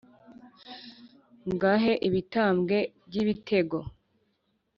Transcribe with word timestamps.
ngahe 1.53 1.93
ibitambwe 2.07 2.77
by’ibitego 3.09 3.79